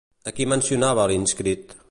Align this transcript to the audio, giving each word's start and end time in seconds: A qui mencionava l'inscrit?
A 0.29 0.33
qui 0.39 0.47
mencionava 0.53 1.05
l'inscrit? 1.13 1.79